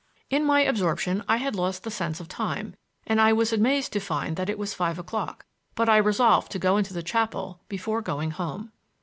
In 0.31 0.43
my 0.43 0.61
absorption 0.61 1.23
I 1.27 1.37
had 1.37 1.55
lost 1.55 1.83
the 1.83 1.91
sense 1.91 2.19
of 2.19 2.27
time, 2.27 2.75
and 3.05 3.21
I 3.21 3.33
was 3.33 3.53
amazed 3.53 3.93
to 3.93 3.99
find 3.99 4.35
that 4.35 4.49
it 4.49 4.57
was 4.57 4.73
five 4.73 4.97
o'clock, 4.97 5.45
but 5.75 5.87
I 5.87 5.97
resolved 5.97 6.51
to 6.53 6.57
go 6.57 6.77
into 6.77 6.91
the 6.91 7.03
chapel 7.03 7.59
before 7.69 8.01
going 8.01 8.31
home. 8.31 8.71